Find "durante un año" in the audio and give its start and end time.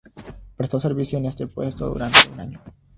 1.89-2.61